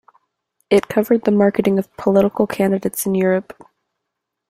It 0.71 0.87
covered 0.87 1.25
the 1.25 1.31
marketing 1.31 1.77
of 1.77 1.95
political 1.95 2.47
candidates 2.47 3.05
in 3.05 3.13
Europe. 3.13 3.63